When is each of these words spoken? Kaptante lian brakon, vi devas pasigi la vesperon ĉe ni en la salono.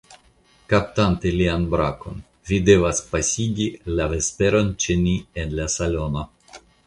Kaptante 0.71 1.33
lian 1.41 1.67
brakon, 1.73 2.15
vi 2.51 2.59
devas 2.71 3.01
pasigi 3.13 3.67
la 3.99 4.09
vesperon 4.15 4.73
ĉe 4.85 4.97
ni 5.05 5.15
en 5.43 5.57
la 5.61 5.71
salono. 5.77 6.25